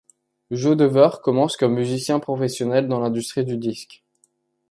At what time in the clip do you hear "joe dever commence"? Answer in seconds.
0.49-1.57